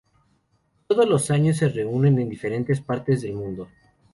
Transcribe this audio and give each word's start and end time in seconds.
Todos 0.87 1.07
los 1.07 1.29
años 1.29 1.57
se 1.57 1.69
reúnen 1.69 2.17
en 2.17 2.27
diferentes 2.27 2.81
partes 2.81 3.21
del 3.21 3.33
mundo. 3.35 3.67